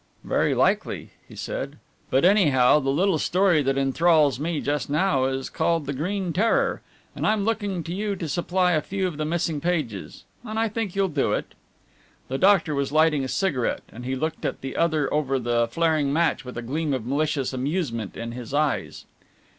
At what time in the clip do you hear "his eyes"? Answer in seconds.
18.31-19.05